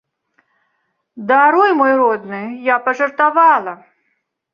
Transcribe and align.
Даруй, 1.31 1.69
мой 1.81 1.93
родны, 1.99 2.39
я 2.73 2.79
пажартавала. 2.87 3.73